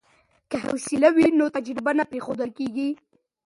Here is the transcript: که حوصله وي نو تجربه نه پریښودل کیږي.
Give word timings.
که 0.49 0.57
حوصله 0.65 1.09
وي 1.15 1.27
نو 1.39 1.45
تجربه 1.55 1.91
نه 1.99 2.03
پریښودل 2.11 2.49
کیږي. 2.57 2.89